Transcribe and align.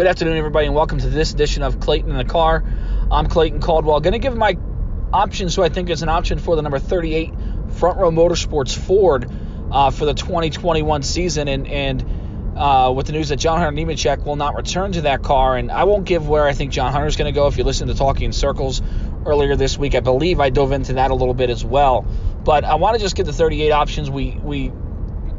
Good 0.00 0.06
afternoon, 0.06 0.38
everybody, 0.38 0.64
and 0.64 0.74
welcome 0.74 0.96
to 0.96 1.10
this 1.10 1.34
edition 1.34 1.62
of 1.62 1.78
Clayton 1.78 2.10
in 2.10 2.16
the 2.16 2.24
Car. 2.24 2.64
I'm 3.10 3.26
Clayton 3.26 3.60
Caldwell. 3.60 4.00
Going 4.00 4.14
to 4.14 4.18
give 4.18 4.34
my 4.34 4.56
options 5.12 5.54
who 5.54 5.62
I 5.62 5.68
think 5.68 5.90
is 5.90 6.02
an 6.02 6.08
option 6.08 6.38
for 6.38 6.56
the 6.56 6.62
number 6.62 6.78
38 6.78 7.34
Front 7.72 7.98
Row 7.98 8.10
Motorsports 8.10 8.74
Ford 8.74 9.30
uh, 9.70 9.90
for 9.90 10.06
the 10.06 10.14
2021 10.14 11.02
season, 11.02 11.48
and 11.48 11.68
and 11.68 12.06
uh, 12.56 12.94
with 12.96 13.08
the 13.08 13.12
news 13.12 13.28
that 13.28 13.36
John 13.36 13.58
Hunter 13.58 13.78
Nemechek 13.78 14.24
will 14.24 14.36
not 14.36 14.56
return 14.56 14.92
to 14.92 15.02
that 15.02 15.22
car, 15.22 15.58
and 15.58 15.70
I 15.70 15.84
won't 15.84 16.06
give 16.06 16.26
where 16.26 16.46
I 16.46 16.54
think 16.54 16.72
John 16.72 16.92
Hunter 16.92 17.06
is 17.06 17.16
going 17.16 17.30
to 17.30 17.38
go. 17.38 17.46
If 17.48 17.58
you 17.58 17.64
listen 17.64 17.88
to 17.88 17.94
Talking 17.94 18.24
in 18.24 18.32
Circles 18.32 18.80
earlier 19.26 19.54
this 19.54 19.76
week, 19.76 19.94
I 19.94 20.00
believe 20.00 20.40
I 20.40 20.48
dove 20.48 20.72
into 20.72 20.94
that 20.94 21.10
a 21.10 21.14
little 21.14 21.34
bit 21.34 21.50
as 21.50 21.62
well. 21.62 22.06
But 22.42 22.64
I 22.64 22.76
want 22.76 22.96
to 22.96 23.02
just 23.02 23.16
get 23.16 23.26
the 23.26 23.34
38 23.34 23.70
options. 23.70 24.08
We 24.08 24.30
we 24.30 24.72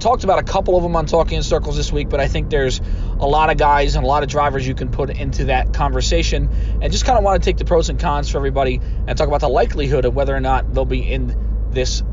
talked 0.02 0.24
about 0.24 0.40
a 0.40 0.44
couple 0.44 0.76
of 0.76 0.84
them 0.84 0.96
on 0.96 1.06
Talking 1.06 1.38
in 1.38 1.44
Circles 1.44 1.78
this 1.78 1.92
week, 1.92 2.10
but 2.10 2.20
I 2.20 2.28
think 2.28 2.50
there's 2.50 2.82
a 3.20 3.28
lot 3.28 3.50
of 3.50 3.58
guys 3.58 3.96
and 3.96 4.04
a 4.04 4.08
lot 4.08 4.24
of 4.24 4.30
drivers 4.30 4.68
you 4.68 4.76
can 4.76 4.90
put 4.90 5.10
into 5.10 5.46
that 5.46 5.74
conversation. 5.74 6.50
And 6.82 6.92
just 6.92 7.06
kind 7.06 7.18
of 7.18 7.24
want 7.24 7.42
to 7.42 7.50
take 7.50 7.58
the 7.58 7.66
pros 7.66 7.90
and 7.90 8.00
cons 8.00 8.30
for 8.30 8.38
everybody 8.38 8.82
and 9.08 9.18
talk 9.18 9.28
about 9.28 9.42
the 9.42 9.50
likelihood 9.50 10.06
of 10.06 10.16
whether 10.16 10.36
or 10.36 10.40
not 10.40 10.74
they'll 10.74 10.86
be 10.86 11.10
in 11.10 11.70
this 11.72 12.04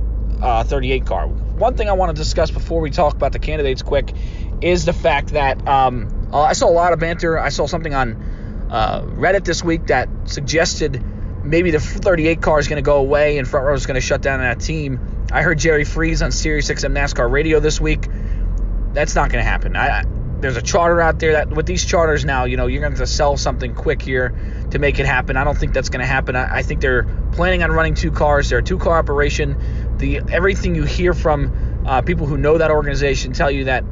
uh, 0.41 0.63
38 0.65 1.07
car. 1.07 1.27
One 1.27 1.77
thing 1.77 1.89
I 1.89 1.93
want 1.95 2.15
to 2.15 2.23
discuss 2.23 2.51
before 2.51 2.81
we 2.81 2.91
talk 2.91 3.15
about 3.15 3.33
the 3.33 3.41
candidates 3.41 3.83
quick 3.83 4.13
is 4.61 4.85
the 4.85 4.93
fact 4.93 5.31
that 5.31 5.67
um, 5.67 6.29
uh, 6.33 6.43
I 6.43 6.53
saw 6.53 6.69
a 6.69 6.71
lot 6.71 6.93
of 6.93 7.01
banter. 7.01 7.39
I 7.39 7.49
saw 7.49 7.67
something 7.67 7.95
on 7.95 8.69
uh, 8.71 9.03
Reddit 9.03 9.45
this 9.45 9.65
week 9.65 9.87
that 9.87 10.09
suggested 10.27 11.03
maybe 11.43 11.71
the 11.71 11.81
38 11.81 12.43
car 12.43 12.59
is 12.59 12.69
going 12.69 12.77
to 12.77 12.87
go 12.87 12.99
away 12.99 13.39
and 13.39 13.49
front 13.49 13.67
row 13.67 13.75
is 13.75 13.87
going 13.87 13.95
to 13.95 14.01
shut 14.01 14.21
down 14.21 14.41
that 14.41 14.61
team 14.61 15.18
I 15.31 15.43
heard 15.43 15.59
Jerry 15.59 15.85
Freeze 15.85 16.23
on 16.23 16.33
Sirius 16.33 16.71
XM 16.71 16.93
NASCAR 16.93 17.31
radio 17.31 17.61
this 17.61 17.81
week. 17.81 18.07
That's 18.95 19.15
not 19.15 19.31
going 19.31 19.45
to 19.45 19.49
happen. 19.49 19.77
I, 19.77 20.05
there's 20.41 20.57
a 20.57 20.63
charter 20.63 21.01
out 21.01 21.19
there 21.19 21.33
that 21.33 21.51
with 21.51 21.67
these 21.67 21.85
charters 21.85 22.25
now, 22.25 22.45
you 22.45 22.57
know, 22.57 22.67
you're 22.67 22.81
going 22.81 22.95
to 22.95 23.07
sell 23.07 23.37
something 23.37 23.75
quick 23.75 24.01
here 24.01 24.35
to 24.71 24.79
make 24.79 24.99
it 24.99 25.05
happen. 25.05 25.37
I 25.37 25.45
don't 25.45 25.59
think 25.59 25.75
that's 25.75 25.91
going 25.91 26.01
to 26.01 26.07
happen. 26.07 26.35
I, 26.35 26.59
I, 26.59 26.63
think 26.63 26.81
they're 26.81 27.05
planning 27.33 27.63
on 27.63 27.71
running 27.73 27.95
two 27.95 28.11
cars. 28.11 28.49
They're 28.49 28.61
a 28.61 28.63
two 28.63 28.79
car 28.79 28.99
operation. 28.99 29.97
The 29.99 30.21
everything 30.31 30.75
you 30.75 30.85
hear 30.85 31.13
from 31.13 31.85
uh, 31.87 32.03
people 32.03 32.27
who 32.27 32.39
know 32.39 32.57
that 32.57 32.71
organization 32.71 33.33
tell 33.33 33.51
you 33.51 33.65
that 33.65 33.85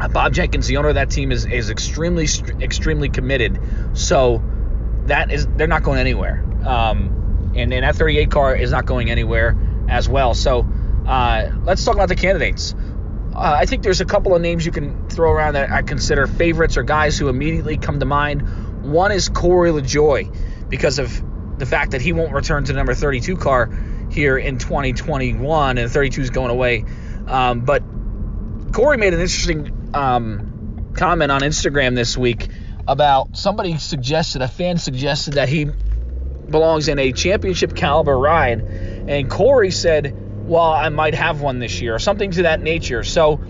uh, 0.00 0.08
Bob 0.08 0.32
Jenkins, 0.32 0.66
the 0.66 0.78
owner 0.78 0.88
of 0.88 0.94
that 0.96 1.10
team, 1.10 1.30
is 1.30 1.44
is 1.44 1.70
extremely 1.70 2.26
extremely 2.60 3.10
committed. 3.10 3.60
So 3.92 4.42
that 5.04 5.30
is 5.30 5.46
they're 5.56 5.66
not 5.66 5.82
going 5.82 6.00
anywhere. 6.00 6.44
Um, 6.64 7.52
and, 7.54 7.72
and 7.72 7.84
that 7.84 7.96
38 7.96 8.30
car 8.30 8.56
is 8.56 8.70
not 8.70 8.86
going 8.86 9.10
anywhere 9.10 9.56
as 9.88 10.08
well. 10.08 10.34
So 10.34 10.66
uh, 11.06 11.50
let's 11.64 11.84
talk 11.84 11.94
about 11.94 12.08
the 12.08 12.16
candidates. 12.16 12.74
Uh, 13.34 13.56
I 13.58 13.66
think 13.66 13.82
there's 13.82 14.00
a 14.00 14.04
couple 14.04 14.34
of 14.34 14.42
names 14.42 14.66
you 14.66 14.72
can 14.72 15.08
throw 15.08 15.30
around 15.30 15.54
that 15.54 15.70
I 15.70 15.82
consider 15.82 16.26
favorites 16.26 16.76
or 16.76 16.82
guys 16.82 17.18
who 17.18 17.28
immediately 17.28 17.76
come 17.76 18.00
to 18.00 18.06
mind. 18.06 18.92
One 18.92 19.12
is 19.12 19.28
Corey 19.28 19.70
LaJoie 19.70 20.68
because 20.68 20.98
of 20.98 21.22
the 21.58 21.66
fact 21.66 21.92
that 21.92 22.00
he 22.00 22.12
won't 22.12 22.32
return 22.32 22.64
to 22.64 22.72
the 22.72 22.76
number 22.76 22.94
32 22.94 23.36
car 23.36 23.70
here 24.10 24.38
in 24.38 24.58
2021, 24.58 25.78
and 25.78 25.90
32 25.90 26.20
is 26.20 26.30
going 26.30 26.50
away. 26.50 26.84
Um, 27.26 27.60
but 27.60 27.82
Corey 28.72 28.96
made 28.96 29.14
an 29.14 29.20
interesting 29.20 29.90
um, 29.94 30.92
comment 30.94 31.30
on 31.30 31.42
Instagram 31.42 31.94
this 31.94 32.16
week 32.16 32.48
about 32.86 33.36
somebody 33.36 33.76
suggested, 33.78 34.42
a 34.42 34.48
fan 34.48 34.78
suggested 34.78 35.34
that 35.34 35.48
he 35.48 35.66
belongs 36.48 36.88
in 36.88 36.98
a 36.98 37.12
championship 37.12 37.76
caliber 37.76 38.18
ride. 38.18 38.60
And 39.08 39.28
Corey 39.28 39.70
said, 39.70 40.14
Well, 40.46 40.62
I 40.62 40.90
might 40.90 41.14
have 41.14 41.40
one 41.40 41.58
this 41.58 41.80
year, 41.80 41.94
or 41.94 41.98
something 41.98 42.30
to 42.32 42.42
that 42.42 42.60
nature. 42.60 43.02
So 43.02 43.40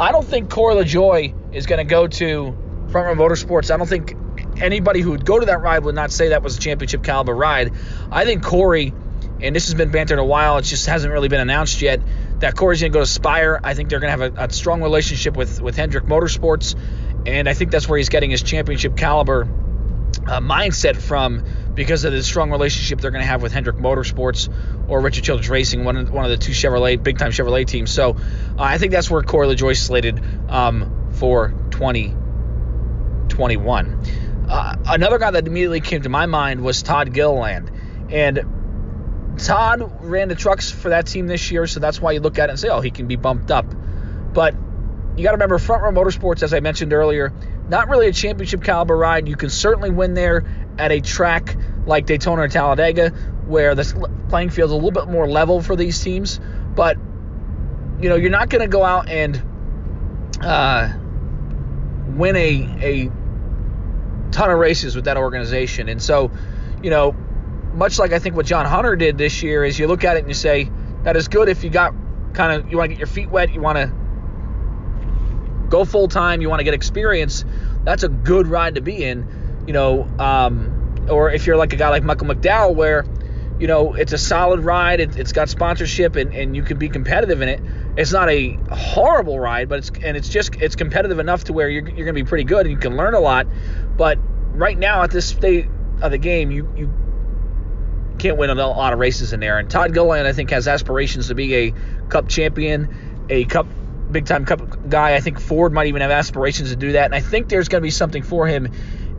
I 0.00 0.10
don't 0.10 0.26
think 0.26 0.50
Corey 0.50 0.74
LaJoie 0.74 1.54
is 1.54 1.66
going 1.66 1.78
to 1.78 1.88
go 1.88 2.08
to 2.08 2.56
Front 2.90 3.18
Row 3.18 3.28
Motorsports. 3.28 3.70
I 3.70 3.76
don't 3.76 3.86
think 3.86 4.16
anybody 4.60 5.00
who 5.00 5.10
would 5.10 5.24
go 5.24 5.38
to 5.38 5.46
that 5.46 5.60
ride 5.60 5.84
would 5.84 5.94
not 5.94 6.10
say 6.10 6.28
that 6.28 6.42
was 6.42 6.56
a 6.56 6.60
championship 6.60 7.02
caliber 7.02 7.34
ride. 7.34 7.72
I 8.10 8.24
think 8.24 8.42
Corey, 8.42 8.92
and 9.40 9.54
this 9.54 9.66
has 9.66 9.74
been 9.74 9.90
bantered 9.90 10.18
a 10.18 10.24
while, 10.24 10.58
it 10.58 10.62
just 10.62 10.86
hasn't 10.86 11.12
really 11.12 11.28
been 11.28 11.40
announced 11.40 11.82
yet, 11.82 12.00
that 12.40 12.56
Corey's 12.56 12.80
going 12.80 12.92
to 12.92 12.96
go 12.96 13.02
to 13.02 13.06
Spire. 13.06 13.60
I 13.62 13.74
think 13.74 13.88
they're 13.90 14.00
going 14.00 14.16
to 14.16 14.24
have 14.24 14.36
a, 14.38 14.44
a, 14.44 14.52
strong 14.52 14.82
relationship 14.82 15.36
with, 15.36 15.60
with 15.60 15.76
Hendrick 15.76 16.04
Motorsports, 16.04 16.76
and 17.26 17.48
I 17.48 17.54
think 17.54 17.70
that's 17.70 17.88
where 17.88 17.98
he's 17.98 18.08
getting 18.08 18.30
his 18.30 18.42
championship 18.42 18.96
caliber 18.96 19.42
uh, 20.26 20.40
mindset 20.40 20.96
from 20.96 21.44
because 21.74 22.04
of 22.04 22.12
the 22.12 22.22
strong 22.22 22.50
relationship 22.50 23.00
they're 23.00 23.10
going 23.10 23.22
to 23.22 23.28
have 23.28 23.40
with 23.42 23.52
Hendrick 23.52 23.76
Motorsports 23.76 24.52
or 24.88 25.00
Richard 25.00 25.24
Childress 25.24 25.48
Racing, 25.48 25.84
one 25.84 25.96
of, 25.96 26.10
one 26.10 26.24
of 26.24 26.30
the 26.30 26.36
two 26.36 26.52
Chevrolet, 26.52 27.02
big 27.02 27.18
time 27.18 27.32
Chevrolet 27.32 27.66
teams. 27.66 27.90
So 27.90 28.10
uh, 28.10 28.14
I 28.58 28.78
think 28.78 28.92
that's 28.92 29.10
where 29.10 29.22
Corey 29.22 29.48
LaJoie 29.48 29.76
slated 29.76 30.22
um, 30.48 31.10
for 31.14 31.48
2021. 31.70 34.02
Uh, 34.48 34.76
another 34.86 35.18
guy 35.18 35.30
that 35.30 35.46
immediately 35.46 35.80
came 35.80 36.02
to 36.02 36.08
my 36.08 36.26
mind 36.26 36.62
was 36.62 36.82
Todd 36.82 37.12
Gilliland. 37.12 37.70
And 38.10 39.36
Todd 39.38 40.04
ran 40.04 40.28
the 40.28 40.34
trucks 40.34 40.70
for 40.70 40.90
that 40.90 41.06
team 41.06 41.26
this 41.26 41.50
year, 41.50 41.66
so 41.66 41.80
that's 41.80 42.00
why 42.00 42.12
you 42.12 42.20
look 42.20 42.38
at 42.38 42.48
it 42.48 42.52
and 42.52 42.60
say, 42.60 42.68
oh, 42.68 42.80
he 42.80 42.90
can 42.90 43.08
be 43.08 43.16
bumped 43.16 43.50
up. 43.50 43.66
But 44.32 44.54
you 45.16 45.24
got 45.24 45.30
to 45.30 45.36
remember, 45.36 45.58
Front 45.58 45.82
Row 45.82 45.92
Motorsports, 45.92 46.42
as 46.42 46.52
I 46.52 46.60
mentioned 46.60 46.92
earlier, 46.92 47.32
not 47.68 47.88
really 47.88 48.08
a 48.08 48.12
championship 48.12 48.62
caliber 48.62 48.96
ride. 48.96 49.28
You 49.28 49.36
can 49.36 49.50
certainly 49.50 49.90
win 49.90 50.14
there 50.14 50.44
at 50.78 50.92
a 50.92 51.00
track 51.00 51.56
like 51.86 52.06
Daytona 52.06 52.42
or 52.42 52.48
Talladega, 52.48 53.10
where 53.46 53.74
the 53.74 54.10
playing 54.28 54.50
field 54.50 54.70
is 54.70 54.72
a 54.72 54.74
little 54.74 54.90
bit 54.90 55.08
more 55.08 55.28
level 55.28 55.62
for 55.62 55.76
these 55.76 56.02
teams. 56.02 56.40
But 56.74 56.96
you 58.00 58.08
know, 58.08 58.16
you're 58.16 58.30
not 58.30 58.48
going 58.48 58.62
to 58.62 58.68
go 58.68 58.84
out 58.84 59.08
and 59.08 59.42
uh, 60.40 60.92
win 62.16 62.36
a 62.36 63.06
a 63.06 63.10
ton 64.32 64.50
of 64.50 64.58
races 64.58 64.96
with 64.96 65.04
that 65.04 65.16
organization. 65.16 65.88
And 65.88 66.02
so, 66.02 66.30
you 66.82 66.90
know, 66.90 67.12
much 67.74 67.98
like 67.98 68.12
I 68.12 68.18
think 68.18 68.36
what 68.36 68.46
John 68.46 68.66
Hunter 68.66 68.96
did 68.96 69.16
this 69.16 69.42
year 69.42 69.64
is 69.64 69.78
you 69.78 69.86
look 69.86 70.04
at 70.04 70.16
it 70.16 70.20
and 70.20 70.28
you 70.28 70.34
say 70.34 70.70
that 71.04 71.16
is 71.16 71.28
good 71.28 71.48
if 71.48 71.64
you 71.64 71.70
got 71.70 71.94
kind 72.32 72.52
of 72.52 72.70
you 72.70 72.78
want 72.78 72.90
to 72.90 72.94
get 72.94 72.98
your 72.98 73.06
feet 73.06 73.30
wet, 73.30 73.52
you 73.52 73.60
want 73.60 73.78
to 73.78 73.92
go 75.68 75.84
full 75.84 76.08
time, 76.08 76.40
you 76.40 76.48
want 76.48 76.60
to 76.60 76.64
get 76.64 76.74
experience. 76.74 77.44
That's 77.84 78.02
a 78.02 78.08
good 78.08 78.46
ride 78.46 78.76
to 78.76 78.80
be 78.80 79.04
in. 79.04 79.43
You 79.66 79.72
know, 79.72 80.06
um, 80.18 81.06
or 81.08 81.30
if 81.30 81.46
you're 81.46 81.56
like 81.56 81.72
a 81.72 81.76
guy 81.76 81.88
like 81.90 82.02
Michael 82.02 82.26
McDowell, 82.26 82.74
where 82.74 83.04
you 83.58 83.66
know 83.66 83.94
it's 83.94 84.12
a 84.12 84.18
solid 84.18 84.60
ride, 84.60 85.00
it, 85.00 85.14
has 85.14 85.32
got 85.32 85.48
sponsorship, 85.48 86.16
and, 86.16 86.34
and 86.34 86.56
you 86.56 86.62
can 86.62 86.78
be 86.78 86.88
competitive 86.88 87.40
in 87.40 87.48
it. 87.48 87.60
It's 87.96 88.12
not 88.12 88.28
a 88.28 88.58
horrible 88.70 89.38
ride, 89.38 89.68
but 89.68 89.78
it's 89.78 89.90
and 90.02 90.16
it's 90.16 90.28
just 90.28 90.54
it's 90.56 90.76
competitive 90.76 91.18
enough 91.18 91.44
to 91.44 91.52
where 91.52 91.68
you're, 91.68 91.86
you're 91.86 92.04
going 92.04 92.06
to 92.06 92.12
be 92.12 92.24
pretty 92.24 92.44
good 92.44 92.66
and 92.66 92.70
you 92.70 92.78
can 92.78 92.96
learn 92.96 93.14
a 93.14 93.20
lot. 93.20 93.46
But 93.96 94.18
right 94.52 94.78
now 94.78 95.02
at 95.02 95.10
this 95.10 95.26
state 95.26 95.66
of 96.02 96.10
the 96.10 96.18
game, 96.18 96.50
you 96.50 96.68
you 96.76 96.92
can't 98.18 98.36
win 98.36 98.50
a 98.50 98.54
lot 98.54 98.92
of 98.92 98.98
races 98.98 99.32
in 99.32 99.40
there. 99.40 99.58
And 99.58 99.70
Todd 99.70 99.92
Gilliland, 99.92 100.26
I 100.26 100.32
think, 100.32 100.50
has 100.50 100.68
aspirations 100.68 101.28
to 101.28 101.34
be 101.34 101.54
a 101.54 101.74
Cup 102.08 102.28
champion, 102.28 103.26
a 103.28 103.44
Cup 103.44 103.66
big 104.10 104.26
time 104.26 104.44
Cup 104.44 104.88
guy. 104.88 105.14
I 105.14 105.20
think 105.20 105.40
Ford 105.40 105.72
might 105.72 105.88
even 105.88 106.02
have 106.02 106.10
aspirations 106.10 106.70
to 106.70 106.76
do 106.76 106.92
that. 106.92 107.06
And 107.06 107.14
I 107.14 107.20
think 107.20 107.48
there's 107.48 107.68
going 107.68 107.82
to 107.82 107.86
be 107.86 107.90
something 107.90 108.22
for 108.22 108.46
him 108.46 108.70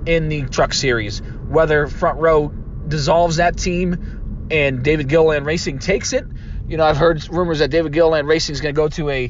in 0.05 0.29
the 0.29 0.43
Truck 0.43 0.73
Series 0.73 1.21
whether 1.47 1.87
front 1.87 2.19
row 2.19 2.49
dissolves 2.87 3.37
that 3.37 3.57
team 3.57 4.47
and 4.51 4.83
David 4.83 5.09
Gilliland 5.09 5.45
Racing 5.45 5.79
takes 5.79 6.13
it. 6.13 6.25
You 6.67 6.77
know, 6.77 6.85
I've 6.85 6.97
heard 6.97 7.27
rumors 7.29 7.59
that 7.59 7.69
David 7.69 7.93
Gilliland 7.93 8.27
Racing 8.27 8.53
is 8.53 8.61
going 8.61 8.73
to 8.73 8.77
go 8.77 8.87
to 8.89 9.09
a 9.09 9.29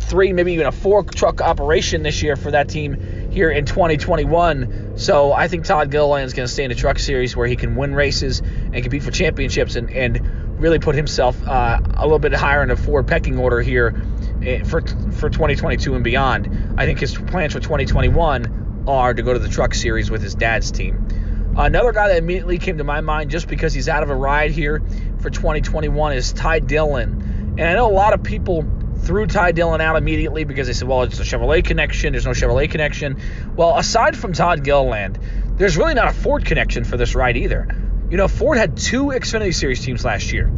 three, 0.00 0.32
maybe 0.32 0.52
even 0.52 0.66
a 0.66 0.72
four 0.72 1.02
truck 1.02 1.40
operation 1.40 2.02
this 2.02 2.22
year 2.22 2.36
for 2.36 2.50
that 2.50 2.68
team 2.68 3.30
here 3.30 3.50
in 3.50 3.64
2021. 3.64 4.96
So 4.96 5.32
I 5.32 5.48
think 5.48 5.64
Todd 5.64 5.90
Gilliland 5.90 6.26
is 6.26 6.34
going 6.34 6.46
to 6.46 6.52
stay 6.52 6.64
in 6.64 6.68
the 6.68 6.74
truck 6.74 6.98
series 6.98 7.36
where 7.36 7.46
he 7.46 7.56
can 7.56 7.74
win 7.74 7.94
races 7.94 8.40
and 8.40 8.74
compete 8.74 9.02
for 9.02 9.10
championships 9.10 9.76
and, 9.76 9.90
and 9.90 10.60
really 10.60 10.78
put 10.78 10.94
himself 10.94 11.36
uh, 11.46 11.80
a 11.94 12.02
little 12.02 12.18
bit 12.18 12.32
higher 12.32 12.62
in 12.62 12.68
the 12.68 12.76
Ford 12.76 13.06
pecking 13.06 13.38
order 13.38 13.60
here 13.60 14.02
eh, 14.42 14.62
for 14.62 14.80
for 15.12 15.30
2022 15.30 15.94
and 15.94 16.04
beyond. 16.04 16.74
I 16.78 16.86
think 16.86 17.00
his 17.00 17.14
plans 17.14 17.52
for 17.52 17.60
2021 17.60 18.63
are 18.86 19.14
to 19.14 19.22
go 19.22 19.32
to 19.32 19.38
the 19.38 19.48
truck 19.48 19.74
series 19.74 20.10
with 20.10 20.22
his 20.22 20.34
dad's 20.34 20.70
team. 20.70 21.54
Another 21.56 21.92
guy 21.92 22.08
that 22.08 22.18
immediately 22.18 22.58
came 22.58 22.78
to 22.78 22.84
my 22.84 23.00
mind 23.00 23.30
just 23.30 23.46
because 23.46 23.72
he's 23.72 23.88
out 23.88 24.02
of 24.02 24.10
a 24.10 24.14
ride 24.14 24.50
here 24.50 24.82
for 25.20 25.30
2021 25.30 26.14
is 26.14 26.32
Ty 26.32 26.60
Dillon. 26.60 27.54
And 27.58 27.62
I 27.62 27.74
know 27.74 27.88
a 27.88 27.94
lot 27.94 28.12
of 28.12 28.22
people 28.24 28.64
threw 28.98 29.26
Ty 29.26 29.52
Dillon 29.52 29.80
out 29.80 29.96
immediately 29.96 30.44
because 30.44 30.66
they 30.66 30.72
said, 30.72 30.88
well, 30.88 31.02
it's 31.02 31.20
a 31.20 31.22
Chevrolet 31.22 31.64
connection. 31.64 32.12
There's 32.12 32.26
no 32.26 32.32
Chevrolet 32.32 32.70
connection. 32.70 33.20
Well, 33.54 33.76
aside 33.76 34.16
from 34.16 34.32
Todd 34.32 34.64
Gilliland, 34.64 35.18
there's 35.56 35.76
really 35.76 35.94
not 35.94 36.08
a 36.08 36.12
Ford 36.12 36.44
connection 36.44 36.82
for 36.84 36.96
this 36.96 37.14
ride 37.14 37.36
either. 37.36 37.68
You 38.10 38.16
know, 38.16 38.26
Ford 38.26 38.58
had 38.58 38.76
two 38.76 39.06
Xfinity 39.06 39.54
Series 39.54 39.80
teams 39.84 40.04
last 40.04 40.32
year 40.32 40.50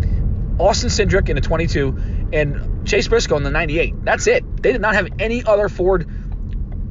Austin 0.59 0.89
Cindric 0.89 1.29
in 1.29 1.37
the 1.37 1.43
22 1.43 2.29
and 2.33 2.87
Chase 2.87 3.09
Briscoe 3.09 3.37
in 3.37 3.43
the 3.43 3.51
98. 3.51 4.05
That's 4.05 4.27
it. 4.27 4.63
They 4.63 4.73
did 4.73 4.81
not 4.81 4.95
have 4.95 5.09
any 5.19 5.45
other 5.45 5.69
Ford 5.69 6.09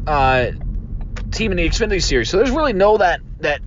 uh, 0.06 0.52
team 1.36 1.52
in 1.52 1.58
the 1.58 1.68
Xfinity 1.68 2.02
Series. 2.02 2.30
So 2.30 2.38
there's 2.38 2.52
really 2.52 2.74
no 2.74 2.98
that 2.98 3.22
that 3.40 3.62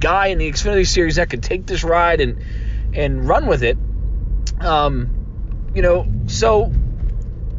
guy 0.00 0.26
in 0.28 0.38
the 0.38 0.50
Xfinity 0.50 0.86
Series 0.86 1.16
that 1.16 1.30
could 1.30 1.42
take 1.42 1.66
this 1.66 1.84
ride 1.84 2.20
and 2.20 2.42
and 2.94 3.26
run 3.28 3.46
with 3.46 3.62
it. 3.62 3.78
Um, 4.60 5.70
you 5.74 5.82
know, 5.82 6.06
so 6.26 6.72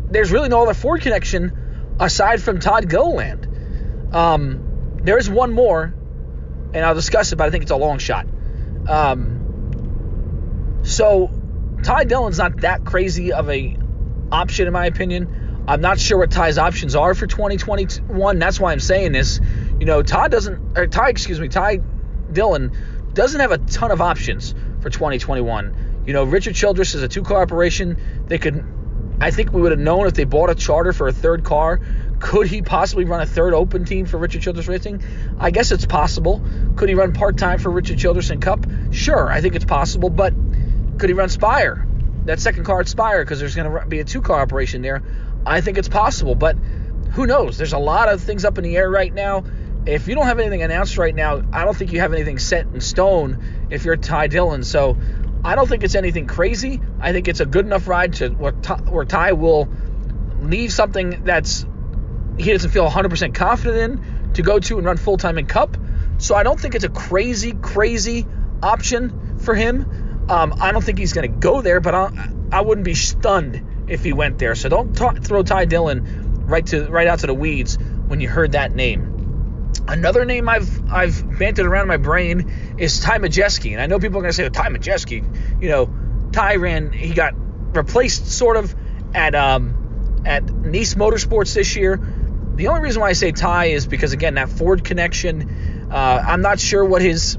there's 0.09 0.31
really 0.31 0.49
no 0.49 0.63
other 0.63 0.73
Ford 0.73 1.01
connection 1.01 1.95
aside 1.99 2.41
from 2.41 2.59
Todd 2.59 2.89
Gilliland. 2.89 3.47
Um, 4.13 4.99
There's 5.03 5.29
one 5.29 5.51
more, 5.51 5.93
and 6.73 6.85
I'll 6.85 6.95
discuss 6.95 7.31
it, 7.31 7.35
but 7.35 7.47
I 7.47 7.51
think 7.51 7.63
it's 7.63 7.71
a 7.71 7.75
long 7.75 7.99
shot. 7.99 8.25
Um, 8.87 10.79
so 10.83 11.29
Ty 11.83 12.05
Dillon's 12.05 12.37
not 12.37 12.61
that 12.61 12.85
crazy 12.85 13.33
of 13.33 13.49
a 13.49 13.77
option 14.31 14.67
in 14.67 14.73
my 14.73 14.85
opinion. 14.85 15.44
I'm 15.67 15.81
not 15.81 15.99
sure 15.99 16.17
what 16.17 16.31
Ty's 16.31 16.57
options 16.57 16.95
are 16.95 17.15
for 17.15 17.25
2021. 17.25 18.39
That's 18.39 18.59
why 18.59 18.71
I'm 18.71 18.79
saying 18.79 19.13
this. 19.13 19.39
You 19.79 19.85
know, 19.85 20.03
Ty 20.03 20.27
doesn't, 20.27 20.77
or 20.77 20.87
Ty, 20.87 21.09
excuse 21.09 21.39
me, 21.39 21.47
Ty 21.47 21.79
Dillon 22.31 22.71
doesn't 23.13 23.39
have 23.39 23.51
a 23.51 23.57
ton 23.57 23.91
of 23.91 24.01
options 24.01 24.53
for 24.81 24.89
2021. 24.89 26.03
You 26.05 26.13
know, 26.13 26.23
Richard 26.23 26.53
Childress 26.53 26.93
is 26.93 27.01
a 27.01 27.07
two-car 27.07 27.41
operation. 27.41 27.97
They 28.27 28.37
could, 28.37 28.63
I 29.19 29.31
think 29.31 29.53
we 29.53 29.61
would 29.61 29.71
have 29.71 29.79
known 29.79 30.05
if 30.05 30.13
they 30.13 30.25
bought 30.25 30.51
a 30.51 30.55
charter 30.55 30.93
for 30.93 31.07
a 31.07 31.13
third 31.13 31.43
car. 31.43 31.81
Could 32.19 32.47
he 32.47 32.61
possibly 32.61 33.05
run 33.05 33.21
a 33.21 33.25
third 33.25 33.53
open 33.53 33.85
team 33.85 34.05
for 34.05 34.17
Richard 34.17 34.43
Childress 34.43 34.67
Racing? 34.67 35.03
I 35.39 35.49
guess 35.49 35.71
it's 35.71 35.85
possible. 35.85 36.43
Could 36.75 36.89
he 36.89 36.95
run 36.95 37.13
part 37.13 37.37
time 37.37 37.57
for 37.57 37.71
Richard 37.71 37.97
Childress 37.97 38.29
and 38.29 38.41
Cup? 38.41 38.65
Sure, 38.91 39.29
I 39.31 39.41
think 39.41 39.55
it's 39.55 39.65
possible. 39.65 40.09
But 40.09 40.33
could 40.97 41.09
he 41.09 41.13
run 41.13 41.29
Spire? 41.29 41.87
That 42.25 42.39
second 42.39 42.65
car 42.65 42.79
at 42.79 42.87
Spire 42.87 43.23
because 43.23 43.39
there's 43.39 43.55
going 43.55 43.71
to 43.71 43.85
be 43.87 43.99
a 43.99 44.03
two 44.03 44.21
car 44.21 44.39
operation 44.39 44.81
there. 44.81 45.01
I 45.45 45.61
think 45.61 45.77
it's 45.77 45.89
possible, 45.89 46.35
but 46.35 46.57
who 47.11 47.25
knows? 47.27 47.57
There's 47.57 47.73
a 47.73 47.79
lot 47.79 48.09
of 48.09 48.21
things 48.21 48.45
up 48.45 48.57
in 48.57 48.63
the 48.63 48.75
air 48.75 48.89
right 48.89 49.13
now. 49.13 49.43
If 49.85 50.07
you 50.07 50.15
don't 50.15 50.25
have 50.25 50.39
anything 50.39 50.63
announced 50.63 50.97
right 50.97 51.13
now, 51.13 51.43
I 51.53 51.63
don't 51.63 51.77
think 51.77 51.93
you 51.93 51.99
have 51.99 52.13
anything 52.13 52.39
set 52.39 52.65
in 52.65 52.81
stone 52.81 53.67
if 53.69 53.85
you're 53.85 53.95
Ty 53.95 54.27
Dillon. 54.27 54.63
So 54.63 54.97
I 55.43 55.55
don't 55.55 55.69
think 55.69 55.83
it's 55.83 55.95
anything 55.95 56.25
crazy. 56.25 56.81
I 56.99 57.11
think 57.11 57.27
it's 57.27 57.39
a 57.39 57.45
good 57.45 57.65
enough 57.65 57.87
ride 57.87 58.13
to 58.13 58.29
where 58.29 58.51
Ty, 58.51 58.75
where 58.89 59.05
Ty 59.05 59.33
will 59.33 59.69
leave 60.41 60.73
something 60.73 61.23
that's 61.23 61.65
he 62.37 62.51
doesn't 62.51 62.71
feel 62.71 62.89
100% 62.89 63.33
confident 63.33 64.01
in 64.01 64.33
to 64.33 64.41
go 64.41 64.59
to 64.59 64.77
and 64.77 64.85
run 64.85 64.97
full 64.97 65.17
time 65.17 65.37
in 65.37 65.45
Cup. 65.45 65.77
So 66.17 66.35
I 66.35 66.43
don't 66.43 66.59
think 66.59 66.75
it's 66.75 66.83
a 66.83 66.89
crazy, 66.89 67.53
crazy 67.53 68.25
option 68.63 69.37
for 69.39 69.53
him. 69.53 70.25
Um, 70.29 70.55
I 70.59 70.71
don't 70.71 70.83
think 70.83 70.97
he's 70.97 71.13
going 71.13 71.31
to 71.31 71.39
go 71.39 71.61
there, 71.61 71.79
but 71.79 71.93
I, 71.93 72.29
I 72.51 72.61
wouldn't 72.61 72.85
be 72.85 72.95
stunned 72.95 73.74
if 73.87 74.03
he 74.03 74.13
went 74.13 74.37
there. 74.37 74.55
So 74.55 74.69
don't 74.69 74.93
throw 74.93 75.43
Ty 75.43 75.65
Dillon 75.65 76.43
right 76.45 76.65
to 76.67 76.85
right 76.87 77.07
out 77.07 77.19
to 77.19 77.27
the 77.27 77.33
weeds 77.33 77.77
when 78.07 78.21
you 78.21 78.29
heard 78.29 78.53
that 78.53 78.73
name. 78.73 79.11
Another 79.87 80.25
name 80.25 80.49
I've 80.49 80.91
I've 80.91 81.37
bantered 81.37 81.65
around 81.65 81.87
my 81.87 81.97
brain 81.97 82.75
is 82.77 82.99
Ty 82.99 83.19
Majeski, 83.19 83.73
and 83.73 83.81
I 83.81 83.87
know 83.87 83.99
people 83.99 84.19
are 84.21 84.27
to 84.27 84.33
say, 84.33 84.45
oh, 84.45 84.49
"Ty 84.49 84.69
Majeski," 84.69 85.61
you 85.61 85.69
know, 85.69 85.93
Ty 86.31 86.55
ran 86.55 86.91
he 86.91 87.13
got 87.13 87.33
replaced 87.75 88.27
sort 88.27 88.57
of 88.57 88.73
at 89.13 89.35
um, 89.35 90.21
at 90.25 90.43
Niece 90.43 90.95
Motorsports 90.95 91.53
this 91.53 91.75
year. 91.75 91.99
The 92.55 92.67
only 92.67 92.81
reason 92.81 93.01
why 93.01 93.09
I 93.09 93.13
say 93.13 93.31
Ty 93.31 93.65
is 93.65 93.85
because 93.85 94.13
again 94.13 94.35
that 94.35 94.49
Ford 94.49 94.83
connection. 94.83 95.87
Uh, 95.91 96.23
I'm 96.25 96.41
not 96.41 96.59
sure 96.59 96.83
what 96.83 97.01
his 97.01 97.37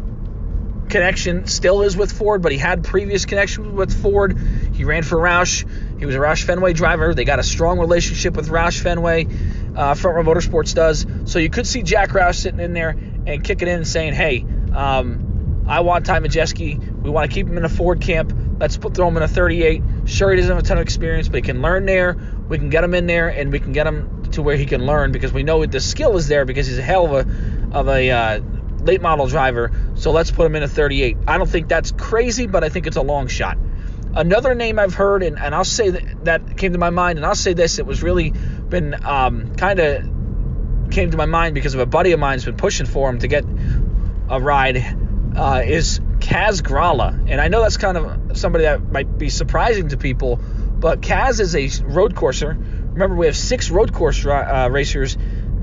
connection 0.88 1.46
still 1.46 1.82
is 1.82 1.96
with 1.96 2.12
Ford, 2.12 2.42
but 2.42 2.52
he 2.52 2.58
had 2.58 2.84
previous 2.84 3.24
connection 3.24 3.74
with 3.74 3.92
Ford. 4.02 4.38
He 4.76 4.84
ran 4.84 5.02
for 5.02 5.16
Roush. 5.16 5.64
He 5.98 6.04
was 6.04 6.14
a 6.14 6.18
Roush 6.18 6.44
Fenway 6.44 6.74
driver. 6.74 7.14
They 7.14 7.24
got 7.24 7.38
a 7.38 7.42
strong 7.42 7.78
relationship 7.78 8.36
with 8.36 8.48
Roush 8.48 8.78
Fenway. 8.80 9.26
Uh, 9.74 9.94
Front 9.94 10.16
Row 10.16 10.34
Motorsports 10.34 10.74
does. 10.74 11.06
So 11.24 11.38
you 11.38 11.48
could 11.48 11.66
see 11.66 11.82
Jack 11.82 12.10
Roush 12.10 12.36
sitting 12.36 12.60
in 12.60 12.74
there 12.74 12.90
and 13.26 13.42
kicking 13.42 13.68
in 13.68 13.76
and 13.76 13.88
saying, 13.88 14.12
"Hey, 14.12 14.44
um, 14.72 15.64
I 15.66 15.80
want 15.80 16.04
Ty 16.04 16.20
Majeski. 16.20 17.02
We 17.02 17.10
want 17.10 17.30
to 17.30 17.34
keep 17.34 17.48
him 17.48 17.56
in 17.56 17.64
a 17.64 17.68
Ford 17.68 18.00
camp. 18.00 18.32
Let's 18.60 18.76
put 18.76 18.94
throw 18.94 19.08
him 19.08 19.16
in 19.16 19.22
a 19.22 19.28
38. 19.28 19.82
Sure, 20.04 20.30
he 20.30 20.36
doesn't 20.36 20.54
have 20.54 20.62
a 20.62 20.66
ton 20.66 20.76
of 20.78 20.82
experience, 20.82 21.28
but 21.28 21.36
he 21.36 21.42
can 21.42 21.62
learn 21.62 21.86
there. 21.86 22.16
We 22.48 22.58
can 22.58 22.68
get 22.68 22.84
him 22.84 22.94
in 22.94 23.06
there, 23.06 23.28
and 23.28 23.50
we 23.50 23.58
can 23.58 23.72
get 23.72 23.86
him 23.86 24.24
to 24.32 24.42
where 24.42 24.56
he 24.56 24.66
can 24.66 24.84
learn 24.84 25.10
because 25.10 25.32
we 25.32 25.42
know 25.42 25.64
the 25.64 25.80
skill 25.80 26.16
is 26.16 26.28
there 26.28 26.44
because 26.44 26.66
he's 26.66 26.78
a 26.78 26.82
hell 26.82 27.06
of 27.06 27.26
a 27.26 27.78
of 27.78 27.88
a 27.88 28.10
uh, 28.10 28.40
late 28.80 29.00
model 29.00 29.26
driver. 29.26 29.72
So 29.94 30.10
let's 30.10 30.30
put 30.30 30.46
him 30.46 30.54
in 30.54 30.62
a 30.62 30.68
38. 30.68 31.16
I 31.26 31.38
don't 31.38 31.48
think 31.48 31.68
that's 31.68 31.92
crazy, 31.92 32.46
but 32.46 32.62
I 32.62 32.68
think 32.68 32.86
it's 32.86 32.96
a 32.96 33.02
long 33.02 33.26
shot. 33.26 33.58
Another 34.16 34.54
name 34.54 34.78
I've 34.78 34.94
heard, 34.94 35.22
and, 35.22 35.38
and 35.38 35.54
I'll 35.54 35.62
say 35.62 35.90
that, 35.90 36.24
that 36.24 36.56
came 36.56 36.72
to 36.72 36.78
my 36.78 36.88
mind, 36.88 37.18
and 37.18 37.26
I'll 37.26 37.34
say 37.34 37.52
this: 37.52 37.78
it 37.78 37.84
was 37.84 38.02
really 38.02 38.30
been 38.30 38.96
um, 39.04 39.54
kind 39.56 39.78
of 39.78 40.04
came 40.90 41.10
to 41.10 41.18
my 41.18 41.26
mind 41.26 41.54
because 41.54 41.74
of 41.74 41.80
a 41.80 41.86
buddy 41.86 42.12
of 42.12 42.20
mine's 42.20 42.46
been 42.46 42.56
pushing 42.56 42.86
for 42.86 43.10
him 43.10 43.18
to 43.18 43.28
get 43.28 43.44
a 44.30 44.40
ride. 44.40 44.78
Uh, 45.36 45.60
is 45.66 46.00
Kaz 46.18 46.62
Grala, 46.62 47.26
and 47.28 47.42
I 47.42 47.48
know 47.48 47.60
that's 47.60 47.76
kind 47.76 47.98
of 47.98 48.38
somebody 48.38 48.64
that 48.64 48.90
might 48.90 49.18
be 49.18 49.28
surprising 49.28 49.88
to 49.88 49.98
people, 49.98 50.36
but 50.36 51.02
Kaz 51.02 51.40
is 51.40 51.54
a 51.54 51.68
road 51.84 52.14
courser. 52.14 52.56
Remember, 52.58 53.16
we 53.16 53.26
have 53.26 53.36
six 53.36 53.70
road 53.70 53.92
course 53.92 54.24
uh, 54.24 54.68
racers, 54.70 55.18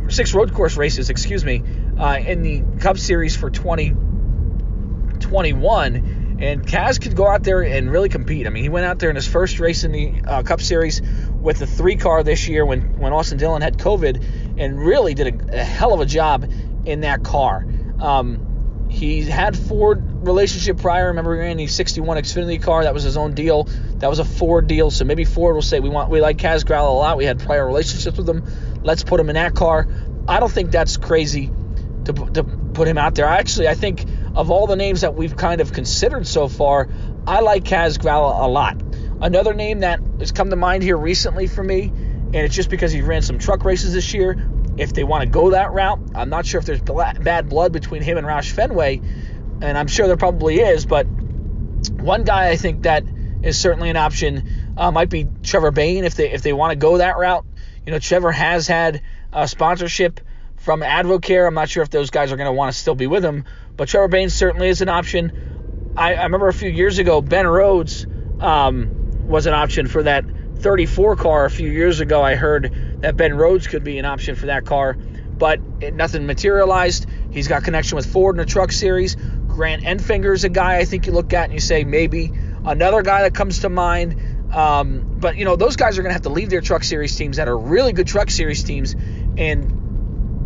six 0.09 0.35
road 0.35 0.53
course 0.53 0.77
races, 0.77 1.09
excuse 1.09 1.43
me, 1.43 1.63
uh, 1.97 2.19
in 2.19 2.43
the 2.43 2.61
Cup 2.79 2.99
Series 2.99 3.35
for 3.35 3.49
2021. 3.49 6.12
And 6.43 6.67
Kaz 6.67 6.99
could 6.99 7.15
go 7.15 7.25
out 7.25 7.43
there 7.43 7.61
and 7.61 7.89
really 7.89 8.09
compete. 8.09 8.47
I 8.47 8.49
mean, 8.49 8.63
he 8.63 8.69
went 8.69 8.85
out 8.85 8.99
there 8.99 9.09
in 9.09 9.15
his 9.15 9.25
first 9.25 9.61
race 9.61 9.85
in 9.85 9.93
the 9.93 10.21
uh, 10.27 10.43
Cup 10.43 10.59
Series 10.59 11.01
with 11.39 11.57
the 11.57 11.65
three 11.65 11.95
car 11.95 12.21
this 12.21 12.49
year 12.49 12.65
when, 12.65 12.99
when 12.99 13.13
Austin 13.13 13.37
Dillon 13.37 13.61
had 13.61 13.77
COVID 13.77 14.21
and 14.57 14.77
really 14.77 15.13
did 15.13 15.49
a, 15.49 15.61
a 15.61 15.63
hell 15.63 15.93
of 15.93 16.01
a 16.01 16.05
job 16.05 16.51
in 16.83 16.99
that 17.01 17.23
car. 17.23 17.65
Um, 17.97 18.87
he 18.89 19.21
had 19.23 19.57
Ford 19.57 20.03
relationship 20.27 20.79
prior. 20.79 21.07
Remember, 21.07 21.33
he 21.33 21.39
ran 21.39 21.55
the 21.55 21.67
61 21.67 22.17
Xfinity 22.17 22.61
car. 22.61 22.83
That 22.83 22.93
was 22.93 23.03
his 23.03 23.15
own 23.15 23.35
deal. 23.35 23.69
That 23.99 24.09
was 24.09 24.19
a 24.19 24.25
Ford 24.25 24.67
deal. 24.67 24.91
So 24.91 25.05
maybe 25.05 25.23
Ford 25.23 25.55
will 25.55 25.61
say 25.61 25.79
we 25.79 25.89
want 25.89 26.09
we 26.09 26.19
like 26.19 26.35
Kaz 26.35 26.65
Grala 26.65 26.89
a 26.89 26.91
lot. 26.91 27.15
We 27.15 27.23
had 27.23 27.39
prior 27.39 27.65
relationships 27.65 28.17
with 28.17 28.27
him. 28.27 28.43
Let's 28.83 29.03
put 29.03 29.17
him 29.17 29.29
in 29.29 29.35
that 29.35 29.55
car. 29.55 29.87
I 30.27 30.41
don't 30.41 30.51
think 30.51 30.71
that's 30.71 30.97
crazy 30.97 31.49
to, 32.03 32.13
to 32.13 32.43
put 32.43 32.89
him 32.89 32.97
out 32.97 33.15
there. 33.15 33.27
Actually, 33.27 33.69
I 33.69 33.75
think 33.75 34.05
of 34.35 34.49
all 34.51 34.67
the 34.67 34.75
names 34.75 35.01
that 35.01 35.15
we've 35.15 35.35
kind 35.35 35.61
of 35.61 35.71
considered 35.73 36.27
so 36.27 36.47
far, 36.47 36.89
I 37.27 37.41
like 37.41 37.63
Kaz 37.63 37.97
Grala 37.97 38.43
a 38.43 38.47
lot. 38.47 38.81
Another 39.21 39.53
name 39.53 39.79
that 39.79 40.01
has 40.19 40.31
come 40.31 40.49
to 40.49 40.55
mind 40.55 40.83
here 40.83 40.97
recently 40.97 41.47
for 41.47 41.63
me, 41.63 41.83
and 41.85 42.35
it's 42.35 42.55
just 42.55 42.69
because 42.69 42.91
he 42.91 43.01
ran 43.01 43.21
some 43.21 43.37
truck 43.37 43.63
races 43.63 43.93
this 43.93 44.13
year. 44.13 44.37
If 44.75 44.93
they 44.93 45.03
want 45.03 45.23
to 45.23 45.29
go 45.29 45.51
that 45.51 45.71
route, 45.71 45.99
I'm 46.15 46.29
not 46.29 46.45
sure 46.45 46.59
if 46.59 46.65
there's 46.65 46.81
bad 46.81 47.47
blood 47.47 47.71
between 47.71 48.01
him 48.01 48.17
and 48.17 48.25
Roush 48.25 48.51
Fenway, 48.51 49.01
and 49.61 49.77
I'm 49.77 49.87
sure 49.87 50.07
there 50.07 50.17
probably 50.17 50.59
is. 50.59 50.85
But 50.85 51.05
one 51.05 52.23
guy 52.23 52.49
I 52.49 52.55
think 52.55 52.83
that 52.83 53.05
is 53.43 53.59
certainly 53.59 53.89
an 53.89 53.97
option 53.97 54.43
uh, 54.77 54.89
might 54.91 55.09
be 55.09 55.27
Trevor 55.43 55.71
Bayne 55.71 56.05
if 56.05 56.15
they 56.15 56.31
if 56.31 56.41
they 56.41 56.53
want 56.53 56.71
to 56.71 56.75
go 56.75 56.97
that 56.97 57.17
route. 57.17 57.45
You 57.85 57.91
know, 57.91 57.99
Trevor 57.99 58.31
has 58.31 58.67
had 58.67 59.01
a 59.31 59.47
sponsorship 59.47 60.19
from 60.63 60.79
Advocare. 60.79 61.45
I'm 61.45 61.53
not 61.53 61.69
sure 61.69 61.83
if 61.83 61.89
those 61.89 62.09
guys 62.09 62.31
are 62.31 62.37
going 62.37 62.47
to 62.47 62.53
want 62.53 62.73
to 62.73 62.77
still 62.77 62.95
be 62.95 63.05
with 63.05 63.23
him, 63.23 63.43
but 63.75 63.89
Trevor 63.89 64.07
Bayne 64.07 64.29
certainly 64.29 64.69
is 64.69 64.81
an 64.81 64.89
option. 64.89 65.93
I, 65.97 66.15
I 66.15 66.23
remember 66.23 66.47
a 66.47 66.53
few 66.53 66.69
years 66.69 66.99
ago, 66.99 67.21
Ben 67.21 67.45
Rhodes 67.45 68.07
um, 68.39 69.27
was 69.27 69.45
an 69.45 69.53
option 69.53 69.87
for 69.87 70.03
that 70.03 70.23
34 70.59 71.17
car. 71.17 71.45
A 71.45 71.49
few 71.49 71.69
years 71.69 71.99
ago, 71.99 72.23
I 72.23 72.35
heard 72.35 72.73
that 73.01 73.17
Ben 73.17 73.35
Rhodes 73.35 73.67
could 73.67 73.83
be 73.83 73.99
an 73.99 74.05
option 74.05 74.35
for 74.35 74.45
that 74.45 74.65
car, 74.65 74.93
but 74.93 75.59
it, 75.81 75.93
nothing 75.93 76.25
materialized. 76.25 77.07
He's 77.31 77.49
got 77.49 77.65
connection 77.65 77.97
with 77.97 78.05
Ford 78.05 78.35
in 78.35 78.39
the 78.39 78.45
truck 78.45 78.71
series. 78.71 79.15
Grant 79.47 79.83
Enfinger 79.83 80.33
is 80.33 80.45
a 80.45 80.49
guy 80.49 80.77
I 80.77 80.85
think 80.85 81.05
you 81.07 81.11
look 81.11 81.33
at 81.33 81.45
and 81.45 81.53
you 81.53 81.59
say 81.59 81.83
maybe. 81.83 82.31
Another 82.65 83.01
guy 83.01 83.23
that 83.23 83.35
comes 83.35 83.59
to 83.59 83.69
mind. 83.69 84.53
Um, 84.53 85.17
but, 85.19 85.35
you 85.35 85.43
know, 85.43 85.57
those 85.57 85.75
guys 85.75 85.97
are 85.97 86.03
going 86.03 86.11
to 86.11 86.13
have 86.13 86.21
to 86.21 86.29
leave 86.29 86.49
their 86.49 86.61
truck 86.61 86.85
series 86.85 87.15
teams 87.17 87.37
that 87.37 87.49
are 87.49 87.57
really 87.57 87.91
good 87.91 88.07
truck 88.07 88.29
series 88.29 88.63
teams 88.63 88.95
and 89.37 89.82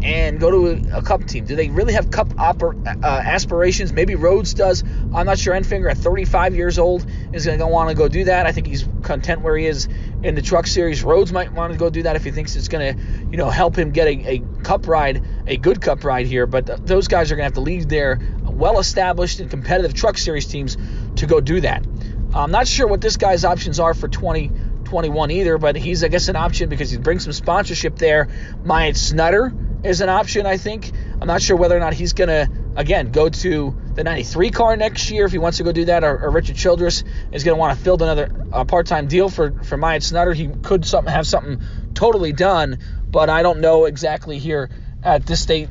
and 0.02 0.40
go 0.40 0.52
to 0.52 0.68
a, 0.68 1.00
a 1.00 1.02
cup 1.02 1.26
team? 1.26 1.46
Do 1.46 1.56
they 1.56 1.70
really 1.70 1.94
have 1.94 2.12
cup 2.12 2.30
oper, 2.30 2.76
uh, 2.86 3.06
aspirations? 3.06 3.92
Maybe 3.92 4.16
Rhodes 4.16 4.54
does. 4.54 4.84
I'm 5.14 5.26
not 5.26 5.40
sure. 5.40 5.54
Enfinger 5.54 5.90
at 5.90 5.98
35 5.98 6.56
years 6.56 6.78
old 6.78 7.06
is 7.34 7.46
going 7.46 7.60
to 7.60 7.68
want 7.68 7.90
to 7.90 7.96
go 7.96 8.08
do 8.08 8.26
that. 8.26 8.46
I 8.46 8.52
think 8.52 8.68
he's 8.68 8.88
content 9.02 9.42
where 9.42 9.58
he 9.58 9.66
is 9.66 9.88
in 10.24 10.36
the 10.36 10.42
truck 10.42 10.68
series. 10.68 11.04
Rhodes 11.04 11.32
might 11.34 11.52
want 11.54 11.74
to 11.74 11.80
go 11.80 11.90
do 11.90 12.04
that 12.04 12.16
if 12.16 12.24
he 12.24 12.32
thinks 12.32 12.56
it's 12.56 12.68
going 12.68 12.96
to, 12.96 13.02
you 13.32 13.38
know, 13.38 13.50
help 13.50 13.78
him 13.78 13.92
get 13.92 14.08
a, 14.08 14.36
a 14.36 14.40
cup 14.64 14.88
ride, 14.88 15.24
a 15.48 15.58
good 15.58 15.82
cup 15.82 16.04
ride 16.04 16.28
here. 16.28 16.46
But 16.46 16.68
th- 16.68 16.80
those 16.84 17.08
guys 17.08 17.32
are 17.32 17.36
going 17.36 17.44
to 17.44 17.46
have 17.46 17.54
to 17.54 17.62
leave 17.62 17.88
their 17.90 18.20
well-established 18.44 19.40
and 19.40 19.50
competitive 19.50 19.94
truck 19.94 20.18
series 20.18 20.48
teams 20.48 20.78
to 21.18 21.26
go 21.26 21.42
do 21.42 21.62
that. 21.62 21.86
I'm 22.34 22.52
not 22.52 22.68
sure 22.68 22.88
what 22.88 23.02
this 23.02 23.18
guy's 23.18 23.46
options 23.46 23.80
are 23.80 23.94
for 23.94 24.08
2021 24.08 25.32
either, 25.32 25.58
but 25.58 25.76
he's, 25.76 26.04
I 26.04 26.10
guess, 26.10 26.28
an 26.28 26.36
option 26.36 26.70
because 26.70 26.92
he 26.92 26.98
brings 26.98 27.24
some 27.24 27.34
sponsorship 27.34 27.96
there. 27.98 28.28
Myatt 28.64 28.98
Snider 28.98 29.54
is 29.88 30.02
an 30.02 30.10
option, 30.10 30.46
I 30.46 30.58
think. 30.58 30.92
I'm 31.20 31.28
not 31.28 31.42
sure 31.42 31.58
whether 31.58 31.76
or 31.76 31.80
not 31.80 31.94
he's 31.94 32.14
going 32.14 32.30
to, 32.30 32.50
again, 32.76 33.12
go 33.12 33.30
to 33.30 33.76
the 33.96 34.04
93 34.04 34.52
car 34.52 34.78
next 34.78 35.10
year 35.10 35.26
if 35.26 35.32
he 35.32 35.38
wants 35.38 35.58
to 35.58 35.64
go 35.64 35.72
do 35.72 35.86
that, 35.86 36.04
or, 36.04 36.20
or 36.20 36.30
Richard 36.30 36.56
Childress 36.56 37.04
is 37.32 37.44
going 37.44 37.56
to 37.56 37.60
want 37.60 37.78
to 37.78 37.84
fill 37.84 37.96
another 37.96 38.30
uh, 38.52 38.66
part-time 38.66 39.08
deal 39.08 39.30
for, 39.30 39.52
for 39.64 39.78
Myatt 39.78 40.04
Snider. 40.04 40.34
He 40.34 40.48
could 40.48 40.86
something, 40.86 41.12
have 41.12 41.26
something 41.26 41.62
totally 41.94 42.34
done, 42.34 42.80
but 43.10 43.30
I 43.30 43.42
don't 43.42 43.62
know 43.62 43.86
exactly 43.86 44.38
here 44.38 44.70
at 45.04 45.26
this 45.26 45.42
state 45.42 45.70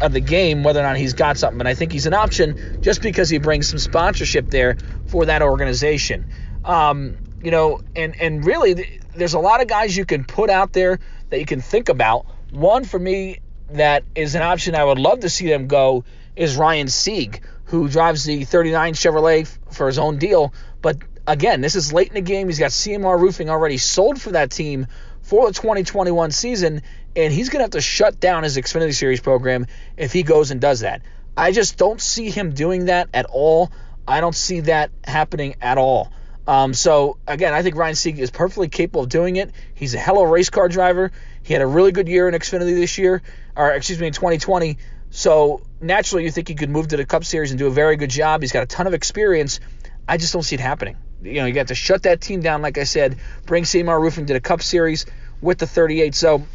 of 0.00 0.12
the 0.12 0.20
game 0.20 0.62
whether 0.62 0.80
or 0.80 0.84
not 0.84 0.96
he's 0.96 1.14
got 1.14 1.36
something. 1.36 1.58
But 1.58 1.66
I 1.66 1.74
think 1.74 1.92
he's 1.92 2.06
an 2.06 2.14
option 2.14 2.80
just 2.80 3.02
because 3.02 3.28
he 3.28 3.38
brings 3.38 3.68
some 3.68 3.78
sponsorship 3.78 4.48
there 4.48 4.76
for 5.06 5.26
that 5.26 5.42
organization. 5.42 6.26
Um, 6.64 7.16
you 7.42 7.50
know, 7.50 7.80
and, 7.94 8.20
and 8.20 8.44
really, 8.44 9.00
there's 9.14 9.34
a 9.34 9.38
lot 9.38 9.60
of 9.60 9.68
guys 9.68 9.96
you 9.96 10.04
can 10.04 10.24
put 10.24 10.50
out 10.50 10.72
there 10.72 10.98
that 11.30 11.38
you 11.38 11.46
can 11.46 11.60
think 11.60 11.88
about. 11.88 12.26
One 12.50 12.84
for 12.84 12.98
me 12.98 13.38
that 13.70 14.04
is 14.14 14.34
an 14.34 14.42
option 14.42 14.74
I 14.74 14.84
would 14.84 14.98
love 14.98 15.20
to 15.20 15.28
see 15.28 15.48
them 15.48 15.66
go 15.66 16.04
is 16.36 16.56
Ryan 16.56 16.88
Sieg, 16.88 17.42
who 17.64 17.88
drives 17.88 18.24
the 18.24 18.44
39 18.44 18.94
Chevrolet 18.94 19.46
for 19.72 19.86
his 19.86 19.98
own 19.98 20.18
deal. 20.18 20.52
But 20.80 20.98
again, 21.26 21.60
this 21.60 21.74
is 21.74 21.92
late 21.92 22.08
in 22.08 22.14
the 22.14 22.20
game. 22.20 22.48
He's 22.48 22.58
got 22.58 22.70
CMR 22.70 23.20
Roofing 23.20 23.50
already 23.50 23.78
sold 23.78 24.20
for 24.20 24.32
that 24.32 24.50
team 24.50 24.86
for 25.22 25.46
the 25.46 25.52
2021 25.52 26.30
season, 26.30 26.82
and 27.14 27.32
he's 27.32 27.50
going 27.50 27.58
to 27.58 27.64
have 27.64 27.70
to 27.72 27.80
shut 27.80 28.18
down 28.18 28.44
his 28.44 28.56
Xfinity 28.56 28.94
Series 28.94 29.20
program 29.20 29.66
if 29.96 30.12
he 30.12 30.22
goes 30.22 30.50
and 30.50 30.60
does 30.60 30.80
that. 30.80 31.02
I 31.36 31.52
just 31.52 31.76
don't 31.76 32.00
see 32.00 32.30
him 32.30 32.52
doing 32.52 32.86
that 32.86 33.08
at 33.12 33.26
all. 33.26 33.70
I 34.06 34.20
don't 34.20 34.34
see 34.34 34.60
that 34.60 34.90
happening 35.04 35.56
at 35.60 35.76
all. 35.76 36.10
Um, 36.48 36.72
so 36.72 37.18
again, 37.26 37.52
I 37.52 37.62
think 37.62 37.76
Ryan 37.76 37.94
Sieg 37.94 38.18
is 38.18 38.30
perfectly 38.30 38.68
capable 38.68 39.02
of 39.02 39.10
doing 39.10 39.36
it. 39.36 39.50
He's 39.74 39.92
a 39.92 39.98
hell 39.98 40.16
of 40.16 40.30
a 40.30 40.32
race 40.32 40.48
car 40.48 40.66
driver. 40.66 41.12
He 41.42 41.52
had 41.52 41.60
a 41.60 41.66
really 41.66 41.92
good 41.92 42.08
year 42.08 42.26
in 42.26 42.32
Xfinity 42.32 42.74
this 42.74 42.96
year, 42.96 43.20
or 43.54 43.70
excuse 43.72 44.00
me, 44.00 44.06
in 44.06 44.14
2020. 44.14 44.78
So 45.10 45.60
naturally, 45.78 46.24
you 46.24 46.30
think 46.30 46.48
he 46.48 46.54
could 46.54 46.70
move 46.70 46.88
to 46.88 46.96
the 46.96 47.04
Cup 47.04 47.24
Series 47.24 47.50
and 47.50 47.58
do 47.58 47.66
a 47.66 47.70
very 47.70 47.96
good 47.96 48.08
job. 48.08 48.40
He's 48.40 48.52
got 48.52 48.62
a 48.62 48.66
ton 48.66 48.86
of 48.86 48.94
experience. 48.94 49.60
I 50.08 50.16
just 50.16 50.32
don't 50.32 50.42
see 50.42 50.54
it 50.54 50.60
happening. 50.60 50.96
You 51.22 51.34
know, 51.34 51.44
you 51.44 51.52
got 51.52 51.68
to 51.68 51.74
shut 51.74 52.04
that 52.04 52.22
team 52.22 52.40
down, 52.40 52.62
like 52.62 52.78
I 52.78 52.84
said, 52.84 53.18
bring 53.44 53.64
CMR 53.64 54.00
Roofing 54.00 54.24
to 54.24 54.32
the 54.32 54.40
Cup 54.40 54.62
Series 54.62 55.04
with 55.42 55.58
the 55.58 55.66
38. 55.66 56.14
So, 56.14 56.46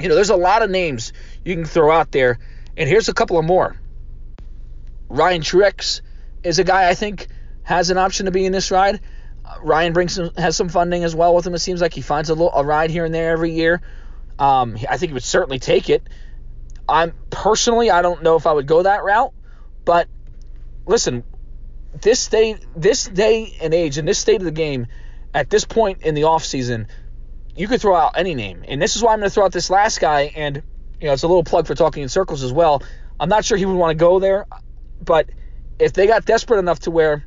you 0.00 0.08
know, 0.08 0.14
there's 0.14 0.30
a 0.30 0.36
lot 0.36 0.62
of 0.62 0.70
names 0.70 1.12
you 1.44 1.54
can 1.54 1.66
throw 1.66 1.90
out 1.90 2.12
there. 2.12 2.38
And 2.78 2.88
here's 2.88 3.10
a 3.10 3.14
couple 3.14 3.36
of 3.36 3.44
more. 3.44 3.78
Ryan 5.10 5.42
Truex 5.42 6.00
is 6.42 6.58
a 6.58 6.64
guy 6.64 6.88
I 6.88 6.94
think 6.94 7.26
has 7.62 7.90
an 7.90 7.98
option 7.98 8.24
to 8.24 8.32
be 8.32 8.46
in 8.46 8.52
this 8.52 8.70
ride. 8.70 9.00
Ryan 9.62 9.92
brings 9.92 10.14
some, 10.14 10.30
has 10.36 10.56
some 10.56 10.68
funding 10.68 11.04
as 11.04 11.14
well 11.14 11.34
with 11.34 11.46
him. 11.46 11.54
It 11.54 11.60
seems 11.60 11.80
like 11.80 11.94
he 11.94 12.00
finds 12.00 12.30
a 12.30 12.34
little 12.34 12.52
a 12.54 12.64
ride 12.64 12.90
here 12.90 13.04
and 13.04 13.14
there 13.14 13.30
every 13.30 13.52
year. 13.52 13.80
Um, 14.38 14.76
I 14.88 14.96
think 14.96 15.10
he 15.10 15.14
would 15.14 15.22
certainly 15.22 15.58
take 15.58 15.90
it. 15.90 16.08
I'm 16.88 17.12
personally, 17.30 17.90
I 17.90 18.02
don't 18.02 18.22
know 18.22 18.36
if 18.36 18.46
I 18.46 18.52
would 18.52 18.66
go 18.66 18.82
that 18.82 19.02
route, 19.02 19.34
but 19.84 20.08
listen, 20.86 21.24
this 22.00 22.28
day, 22.28 22.56
this 22.76 23.04
day 23.04 23.56
and 23.60 23.74
age, 23.74 23.98
in 23.98 24.04
this 24.04 24.18
state 24.18 24.36
of 24.36 24.44
the 24.44 24.50
game, 24.50 24.86
at 25.34 25.50
this 25.50 25.64
point 25.64 26.02
in 26.02 26.14
the 26.14 26.24
off 26.24 26.44
season, 26.44 26.88
you 27.54 27.68
could 27.68 27.80
throw 27.80 27.94
out 27.94 28.12
any 28.16 28.34
name, 28.34 28.64
and 28.66 28.80
this 28.80 28.96
is 28.96 29.02
why 29.02 29.12
I'm 29.12 29.18
going 29.18 29.28
to 29.28 29.34
throw 29.34 29.44
out 29.44 29.52
this 29.52 29.68
last 29.68 30.00
guy. 30.00 30.32
And 30.34 30.62
you 31.00 31.06
know, 31.08 31.12
it's 31.12 31.24
a 31.24 31.28
little 31.28 31.44
plug 31.44 31.66
for 31.66 31.74
talking 31.74 32.02
in 32.02 32.08
circles 32.08 32.42
as 32.42 32.52
well. 32.52 32.82
I'm 33.20 33.28
not 33.28 33.44
sure 33.44 33.58
he 33.58 33.66
would 33.66 33.76
want 33.76 33.90
to 33.90 34.02
go 34.02 34.20
there, 34.20 34.46
but 35.04 35.28
if 35.78 35.92
they 35.92 36.06
got 36.06 36.24
desperate 36.24 36.58
enough 36.58 36.80
to 36.80 36.90
where 36.90 37.26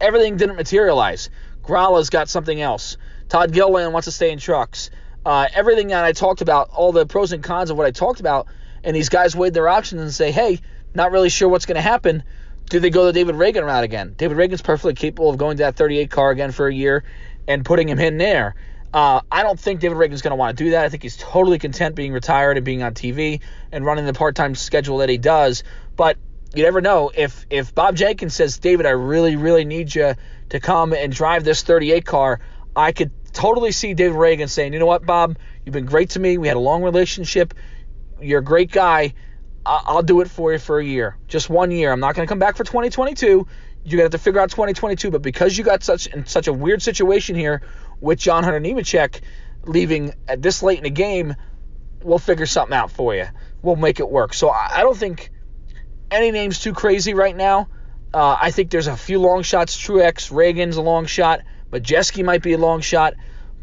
everything 0.00 0.36
didn't 0.36 0.56
materialize. 0.56 1.30
Grala's 1.62 2.10
got 2.10 2.28
something 2.28 2.60
else. 2.60 2.96
Todd 3.28 3.52
Gilliland 3.52 3.92
wants 3.92 4.06
to 4.06 4.12
stay 4.12 4.30
in 4.30 4.38
trucks. 4.38 4.90
Uh, 5.24 5.48
everything 5.54 5.88
that 5.88 6.04
I 6.04 6.12
talked 6.12 6.42
about, 6.42 6.68
all 6.70 6.92
the 6.92 7.06
pros 7.06 7.32
and 7.32 7.42
cons 7.42 7.70
of 7.70 7.76
what 7.76 7.86
I 7.86 7.90
talked 7.90 8.20
about, 8.20 8.46
and 8.82 8.94
these 8.94 9.08
guys 9.08 9.34
weighed 9.34 9.54
their 9.54 9.68
options 9.68 10.02
and 10.02 10.12
say, 10.12 10.30
hey, 10.30 10.60
not 10.94 11.10
really 11.10 11.30
sure 11.30 11.48
what's 11.48 11.66
going 11.66 11.76
to 11.76 11.80
happen. 11.80 12.22
Do 12.68 12.80
they 12.80 12.90
go 12.90 13.06
the 13.06 13.12
David 13.12 13.34
Ragan 13.34 13.64
route 13.64 13.84
again? 13.84 14.14
David 14.16 14.36
Ragan's 14.36 14.62
perfectly 14.62 14.94
capable 14.94 15.30
of 15.30 15.38
going 15.38 15.56
to 15.56 15.62
that 15.64 15.76
38 15.76 16.10
car 16.10 16.30
again 16.30 16.52
for 16.52 16.66
a 16.66 16.74
year 16.74 17.04
and 17.48 17.64
putting 17.64 17.88
him 17.88 17.98
in 17.98 18.18
there. 18.18 18.54
Uh, 18.92 19.20
I 19.30 19.42
don't 19.42 19.58
think 19.58 19.80
David 19.80 19.96
Ragan's 19.96 20.22
going 20.22 20.30
to 20.30 20.36
want 20.36 20.56
to 20.56 20.64
do 20.64 20.70
that. 20.70 20.84
I 20.84 20.88
think 20.88 21.02
he's 21.02 21.16
totally 21.16 21.58
content 21.58 21.96
being 21.96 22.12
retired 22.12 22.56
and 22.56 22.64
being 22.64 22.82
on 22.82 22.94
TV 22.94 23.40
and 23.72 23.84
running 23.84 24.06
the 24.06 24.12
part-time 24.12 24.54
schedule 24.54 24.98
that 24.98 25.08
he 25.08 25.18
does. 25.18 25.64
But 25.96 26.16
you 26.54 26.62
never 26.62 26.80
know 26.80 27.10
if 27.14 27.46
if 27.50 27.74
Bob 27.74 27.96
Jenkins 27.96 28.34
says, 28.34 28.58
David, 28.58 28.86
I 28.86 28.90
really 28.90 29.36
really 29.36 29.64
need 29.64 29.94
you 29.94 30.14
to 30.50 30.60
come 30.60 30.92
and 30.92 31.12
drive 31.12 31.44
this 31.44 31.62
38 31.62 32.04
car. 32.04 32.40
I 32.76 32.92
could 32.92 33.10
totally 33.32 33.72
see 33.72 33.94
David 33.94 34.16
Ragan 34.16 34.48
saying, 34.48 34.72
you 34.72 34.78
know 34.78 34.86
what, 34.86 35.04
Bob, 35.04 35.36
you've 35.64 35.72
been 35.72 35.86
great 35.86 36.10
to 36.10 36.20
me. 36.20 36.38
We 36.38 36.48
had 36.48 36.56
a 36.56 36.60
long 36.60 36.82
relationship. 36.82 37.54
You're 38.20 38.40
a 38.40 38.44
great 38.44 38.70
guy. 38.70 39.14
I'll 39.66 40.02
do 40.02 40.20
it 40.20 40.28
for 40.28 40.52
you 40.52 40.58
for 40.58 40.78
a 40.78 40.84
year, 40.84 41.16
just 41.26 41.48
one 41.48 41.70
year. 41.70 41.90
I'm 41.90 42.00
not 42.00 42.14
going 42.14 42.26
to 42.26 42.30
come 42.30 42.38
back 42.38 42.56
for 42.56 42.64
2022. 42.64 43.46
You're 43.86 43.98
gonna 43.98 44.02
have 44.02 44.12
to 44.12 44.18
figure 44.18 44.40
out 44.40 44.50
2022. 44.50 45.10
But 45.10 45.22
because 45.22 45.56
you 45.56 45.64
got 45.64 45.82
such 45.82 46.06
in 46.06 46.26
such 46.26 46.48
a 46.48 46.52
weird 46.52 46.82
situation 46.82 47.34
here 47.34 47.62
with 48.00 48.18
John 48.18 48.44
Hunter 48.44 48.60
Nemechek 48.60 49.20
leaving 49.64 50.14
at 50.28 50.42
this 50.42 50.62
late 50.62 50.78
in 50.78 50.84
the 50.84 50.90
game, 50.90 51.34
we'll 52.02 52.18
figure 52.18 52.46
something 52.46 52.74
out 52.74 52.90
for 52.90 53.14
you. 53.14 53.26
We'll 53.62 53.76
make 53.76 54.00
it 54.00 54.08
work. 54.08 54.34
So 54.34 54.50
I 54.50 54.80
don't 54.80 54.96
think 54.96 55.30
any 56.14 56.30
name's 56.30 56.58
too 56.60 56.72
crazy 56.72 57.14
right 57.14 57.36
now. 57.36 57.68
Uh, 58.12 58.36
I 58.40 58.50
think 58.50 58.70
there's 58.70 58.86
a 58.86 58.96
few 58.96 59.20
long 59.20 59.42
shots. 59.42 59.76
Truex, 59.76 60.30
Ragan's 60.30 60.76
a 60.76 60.82
long 60.82 61.06
shot. 61.06 61.40
Majeski 61.72 62.24
might 62.24 62.42
be 62.42 62.52
a 62.52 62.58
long 62.58 62.80
shot. 62.80 63.14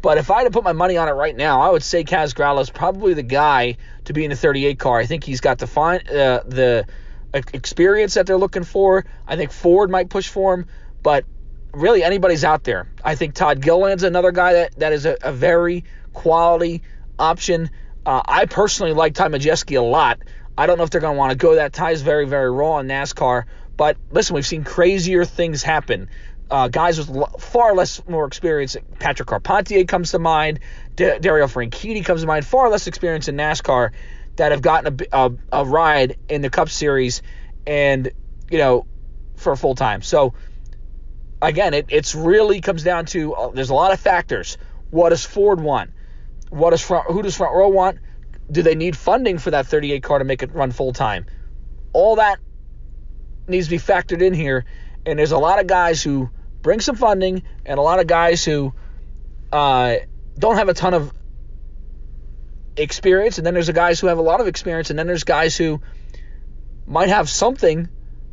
But 0.02 0.18
if 0.18 0.30
I 0.30 0.38
had 0.38 0.44
to 0.44 0.50
put 0.50 0.64
my 0.64 0.72
money 0.72 0.96
on 0.96 1.08
it 1.08 1.12
right 1.12 1.34
now, 1.34 1.60
I 1.60 1.70
would 1.70 1.82
say 1.82 2.04
Kaz 2.04 2.34
Grala 2.34 2.60
is 2.60 2.70
probably 2.70 3.14
the 3.14 3.22
guy 3.22 3.76
to 4.04 4.12
be 4.12 4.24
in 4.24 4.30
the 4.30 4.36
38 4.36 4.78
car. 4.78 4.98
I 4.98 5.06
think 5.06 5.24
he's 5.24 5.40
got 5.40 5.58
the 5.58 5.66
fine, 5.66 6.00
uh, 6.08 6.42
the 6.44 6.86
experience 7.32 8.14
that 8.14 8.26
they're 8.26 8.36
looking 8.36 8.64
for. 8.64 9.04
I 9.26 9.36
think 9.36 9.52
Ford 9.52 9.90
might 9.90 10.10
push 10.10 10.28
for 10.28 10.54
him, 10.54 10.66
but 11.02 11.24
really 11.72 12.02
anybody's 12.02 12.44
out 12.44 12.64
there. 12.64 12.88
I 13.04 13.14
think 13.14 13.34
Todd 13.34 13.60
Gilliland's 13.60 14.02
another 14.02 14.32
guy 14.32 14.54
that, 14.54 14.78
that 14.80 14.92
is 14.92 15.06
a, 15.06 15.16
a 15.22 15.32
very 15.32 15.84
quality 16.12 16.82
option. 17.18 17.70
Uh, 18.04 18.22
I 18.26 18.46
personally 18.46 18.92
like 18.92 19.14
Ty 19.14 19.28
Majeski 19.28 19.78
a 19.78 19.82
lot. 19.82 20.18
I 20.56 20.66
don't 20.66 20.78
know 20.78 20.84
if 20.84 20.90
they're 20.90 21.00
going 21.00 21.14
to 21.14 21.18
want 21.18 21.32
to 21.32 21.36
go 21.36 21.56
that. 21.56 21.72
Ty's 21.72 22.02
very, 22.02 22.26
very 22.26 22.50
raw 22.50 22.78
in 22.78 22.86
NASCAR. 22.86 23.44
But 23.76 23.96
listen, 24.10 24.34
we've 24.34 24.46
seen 24.46 24.64
crazier 24.64 25.24
things 25.24 25.62
happen. 25.62 26.08
Uh, 26.50 26.68
guys 26.68 26.98
with 26.98 27.40
far 27.40 27.74
less 27.74 28.06
more 28.06 28.26
experience. 28.26 28.76
Patrick 28.98 29.28
Carpentier 29.28 29.84
comes 29.84 30.10
to 30.10 30.18
mind. 30.18 30.60
D- 30.94 31.18
Dario 31.20 31.46
Franchitti 31.46 32.04
comes 32.04 32.20
to 32.20 32.26
mind. 32.26 32.46
Far 32.46 32.68
less 32.68 32.86
experience 32.86 33.28
in 33.28 33.36
NASCAR 33.36 33.92
that 34.36 34.52
have 34.52 34.60
gotten 34.60 35.06
a, 35.12 35.16
a, 35.18 35.32
a 35.52 35.64
ride 35.64 36.18
in 36.28 36.42
the 36.42 36.50
Cup 36.50 36.68
Series 36.68 37.22
and, 37.66 38.10
you 38.50 38.58
know, 38.58 38.86
for 39.36 39.56
full 39.56 39.74
time. 39.74 40.02
So, 40.02 40.34
again, 41.40 41.74
it 41.74 41.86
it's 41.88 42.14
really 42.14 42.60
comes 42.60 42.82
down 42.82 43.06
to 43.06 43.34
uh, 43.34 43.50
there's 43.50 43.70
a 43.70 43.74
lot 43.74 43.92
of 43.92 44.00
factors. 44.00 44.58
What 44.90 45.08
does 45.10 45.24
Ford 45.24 45.60
want? 45.60 45.90
What 46.50 46.70
does 46.70 46.82
front? 46.82 47.10
Who 47.10 47.22
does 47.22 47.36
front 47.36 47.54
row 47.54 47.68
want? 47.68 47.98
Do 48.52 48.62
they 48.62 48.74
need 48.74 48.96
funding 48.96 49.38
for 49.38 49.50
that 49.50 49.66
38 49.66 50.02
car 50.02 50.18
to 50.18 50.24
make 50.24 50.42
it 50.42 50.54
run 50.54 50.70
full 50.70 50.92
time? 50.92 51.26
All 51.92 52.16
that 52.16 52.38
needs 53.48 53.66
to 53.66 53.70
be 53.70 53.78
factored 53.78 54.22
in 54.22 54.34
here. 54.34 54.64
And 55.04 55.18
there's 55.18 55.32
a 55.32 55.38
lot 55.38 55.58
of 55.58 55.66
guys 55.66 56.02
who 56.02 56.30
bring 56.60 56.80
some 56.80 56.96
funding 56.96 57.42
and 57.66 57.78
a 57.78 57.82
lot 57.82 57.98
of 57.98 58.06
guys 58.06 58.44
who 58.44 58.72
uh, 59.52 59.96
don't 60.38 60.56
have 60.56 60.68
a 60.68 60.74
ton 60.74 60.94
of 60.94 61.12
experience. 62.76 63.38
And 63.38 63.46
then 63.46 63.54
there's 63.54 63.66
the 63.66 63.72
guys 63.72 64.00
who 64.00 64.06
have 64.06 64.18
a 64.18 64.22
lot 64.22 64.40
of 64.40 64.46
experience. 64.46 64.90
And 64.90 64.98
then 64.98 65.06
there's 65.06 65.24
guys 65.24 65.56
who 65.56 65.80
might 66.86 67.08
have 67.08 67.28
something, 67.28 67.88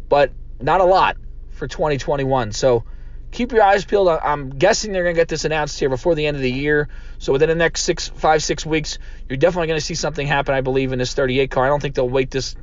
but 0.09 0.31
not 0.59 0.81
a 0.81 0.85
lot 0.85 1.17
for 1.51 1.67
2021. 1.67 2.51
So, 2.51 2.83
keep 3.31 3.51
your 3.51 3.63
eyes 3.63 3.85
peeled. 3.85 4.07
I'm 4.07 4.49
guessing 4.49 4.91
they're 4.91 5.03
going 5.03 5.15
to 5.15 5.19
get 5.19 5.27
this 5.27 5.45
announced 5.45 5.79
here 5.79 5.89
before 5.89 6.15
the 6.15 6.25
end 6.25 6.37
of 6.37 6.43
the 6.43 6.51
year. 6.51 6.89
So 7.17 7.33
within 7.33 7.49
the 7.49 7.55
next 7.55 7.81
six, 7.81 8.07
five, 8.07 8.43
six 8.43 8.65
weeks, 8.65 8.97
you're 9.27 9.37
definitely 9.37 9.67
going 9.67 9.79
to 9.79 9.85
see 9.85 9.95
something 9.95 10.25
happen. 10.25 10.55
I 10.55 10.61
believe 10.61 10.91
in 10.91 10.99
this 10.99 11.13
38 11.13 11.51
car. 11.51 11.65
I 11.65 11.67
don't 11.67 11.81
think 11.81 11.95
they'll 11.95 12.09
wait 12.09 12.31
this 12.31 12.55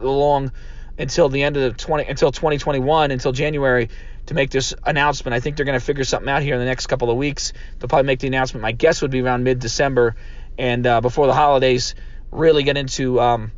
long 0.00 0.52
until 0.98 1.28
the 1.28 1.42
end 1.42 1.56
of 1.56 1.62
the 1.62 1.70
20 1.72 2.04
until 2.08 2.32
2021 2.32 3.10
until 3.10 3.32
January 3.32 3.90
to 4.26 4.34
make 4.34 4.50
this 4.50 4.74
announcement. 4.84 5.34
I 5.34 5.40
think 5.40 5.56
they're 5.56 5.66
going 5.66 5.78
to 5.78 5.84
figure 5.84 6.04
something 6.04 6.28
out 6.28 6.42
here 6.42 6.54
in 6.54 6.60
the 6.60 6.66
next 6.66 6.86
couple 6.86 7.10
of 7.10 7.16
weeks. 7.16 7.52
They'll 7.78 7.88
probably 7.88 8.06
make 8.06 8.20
the 8.20 8.26
announcement. 8.28 8.62
My 8.62 8.72
guess 8.72 9.02
would 9.02 9.10
be 9.10 9.20
around 9.20 9.44
mid-December 9.44 10.16
and 10.58 10.86
uh, 10.86 11.00
before 11.00 11.26
the 11.26 11.34
holidays. 11.34 11.94
Really 12.32 12.64
get 12.64 12.76
into 12.76 13.20
um, 13.20 13.52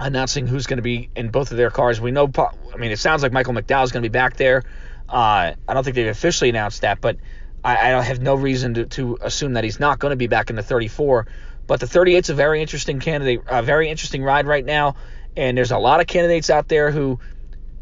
announcing 0.00 0.46
who's 0.46 0.66
going 0.66 0.78
to 0.78 0.82
be 0.82 1.10
in 1.14 1.28
both 1.28 1.50
of 1.50 1.56
their 1.56 1.70
cars. 1.70 2.00
We 2.00 2.10
know. 2.10 2.30
I 2.36 2.76
mean, 2.78 2.90
it 2.90 2.98
sounds 2.98 3.22
like 3.22 3.32
Michael 3.32 3.52
McDowell 3.52 3.84
is 3.84 3.92
going 3.92 4.02
to 4.02 4.08
be 4.08 4.12
back 4.12 4.36
there. 4.36 4.64
Uh, 5.12 5.52
I 5.68 5.74
don't 5.74 5.84
think 5.84 5.94
they've 5.94 6.06
officially 6.06 6.48
announced 6.48 6.80
that, 6.80 7.02
but 7.02 7.18
I, 7.62 7.94
I 7.94 8.02
have 8.02 8.20
no 8.22 8.34
reason 8.34 8.74
to, 8.74 8.86
to, 8.86 9.18
assume 9.20 9.52
that 9.52 9.62
he's 9.62 9.78
not 9.78 9.98
going 9.98 10.10
to 10.10 10.16
be 10.16 10.26
back 10.26 10.48
in 10.48 10.56
the 10.56 10.62
34. 10.62 11.26
But 11.66 11.80
the 11.80 11.86
38 11.86 12.24
is 12.24 12.30
a 12.30 12.34
very 12.34 12.62
interesting 12.62 12.98
candidate, 12.98 13.42
a 13.46 13.62
very 13.62 13.90
interesting 13.90 14.24
ride 14.24 14.46
right 14.46 14.64
now, 14.64 14.96
and 15.36 15.56
there's 15.56 15.70
a 15.70 15.78
lot 15.78 16.00
of 16.00 16.06
candidates 16.06 16.48
out 16.48 16.66
there 16.68 16.90
who 16.90 17.20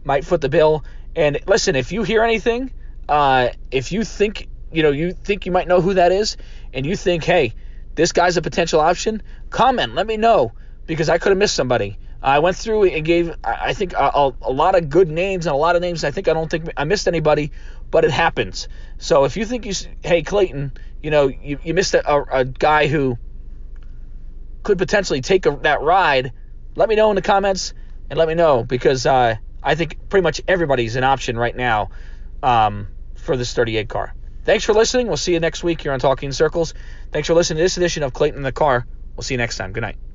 might 0.02 0.25
foot 0.25 0.40
the 0.40 0.49
bill. 0.49 0.84
And 1.14 1.38
listen, 1.46 1.76
if 1.76 1.92
you 1.92 2.02
hear 2.02 2.25
anything, 2.25 2.72
uh, 3.08 3.50
if 3.70 3.92
you 3.92 4.04
think 4.04 4.49
you 4.72 4.82
know 4.82 4.90
you 4.90 5.12
think 5.12 5.46
you 5.46 5.52
might 5.52 5.68
know 5.68 5.80
who 5.80 5.94
that 5.94 6.12
is, 6.12 6.37
and 6.75 6.84
you 6.84 6.96
think, 6.96 7.25
hey, 7.25 7.54
this 7.94 8.12
guy's 8.12 8.37
a 8.37 8.42
potential 8.42 8.80
option, 8.80 9.22
comment, 9.50 9.94
let 9.94 10.06
me 10.06 10.16
know 10.16 10.52
because 10.87 11.08
I 11.08 11.18
could 11.18 11.30
have 11.30 11.38
missed 11.38 11.54
somebody. 11.54 11.96
I 12.22 12.40
went 12.40 12.56
through 12.56 12.84
and 12.84 13.04
gave, 13.04 13.34
I 13.42 13.72
think, 13.72 13.94
a, 13.94 14.32
a, 14.42 14.52
lot 14.52 14.74
of 14.74 14.90
good 14.90 15.08
names 15.08 15.46
and 15.46 15.54
a 15.54 15.56
lot 15.56 15.74
of 15.74 15.82
names. 15.82 16.04
I 16.04 16.10
think 16.10 16.28
I 16.28 16.34
don't 16.34 16.50
think 16.50 16.70
I 16.76 16.84
missed 16.84 17.08
anybody, 17.08 17.50
but 17.90 18.04
it 18.04 18.10
happens. 18.10 18.68
So 18.98 19.24
if 19.24 19.36
you 19.36 19.46
think 19.46 19.64
you, 19.64 19.72
hey 20.04 20.22
Clayton, 20.22 20.72
you 21.02 21.10
know, 21.10 21.28
you, 21.28 21.58
you 21.64 21.72
missed 21.72 21.94
a, 21.94 22.24
a, 22.30 22.44
guy 22.44 22.88
who 22.88 23.16
could 24.62 24.76
potentially 24.76 25.22
take 25.22 25.46
a, 25.46 25.58
that 25.62 25.80
ride, 25.80 26.32
let 26.76 26.90
me 26.90 26.94
know 26.94 27.08
in 27.08 27.16
the 27.16 27.22
comments 27.22 27.72
and 28.10 28.18
let 28.18 28.28
me 28.28 28.34
know 28.34 28.64
because 28.64 29.06
uh, 29.06 29.36
I 29.62 29.74
think 29.74 30.08
pretty 30.10 30.22
much 30.22 30.42
everybody's 30.46 30.96
an 30.96 31.04
option 31.04 31.38
right 31.38 31.56
now 31.56 31.90
um, 32.42 32.88
for 33.16 33.36
this 33.36 33.54
38 33.54 33.88
car. 33.88 34.14
Thanks 34.44 34.64
for 34.64 34.74
listening. 34.74 35.06
We'll 35.06 35.16
see 35.16 35.32
you 35.32 35.40
next 35.40 35.62
week 35.62 35.80
here 35.80 35.92
on 35.92 36.00
Talking 36.00 36.32
Circles. 36.32 36.74
Thanks 37.12 37.28
for 37.28 37.34
listening 37.34 37.58
to 37.58 37.62
this 37.62 37.76
edition 37.78 38.02
of 38.02 38.12
Clayton 38.12 38.38
in 38.38 38.42
the 38.42 38.52
Car. 38.52 38.86
We'll 39.16 39.22
see 39.22 39.34
you 39.34 39.38
next 39.38 39.56
time. 39.56 39.72
Good 39.72 39.82
night. 39.82 40.09